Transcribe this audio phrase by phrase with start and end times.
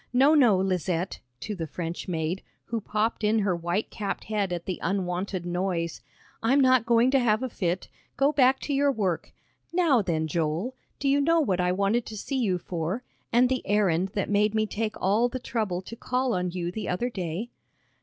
[0.13, 4.65] No, no, Lizette," to the French maid, who popped in her white capped head at
[4.65, 6.01] the unwonted noise,
[6.41, 7.87] "I'm not going to have a fit.
[8.17, 9.31] Go back to your work.
[9.71, 13.61] Now then, Joel, do you know what I wanted to see you for, and the
[13.67, 17.51] errand that made me take all the trouble to call on you the other day?"